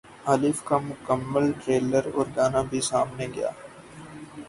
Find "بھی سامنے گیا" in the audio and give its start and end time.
2.69-3.49